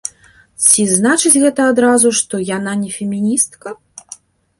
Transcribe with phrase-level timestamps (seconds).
[0.67, 3.75] Ці значыць гэта адразу, што яна не феміністка?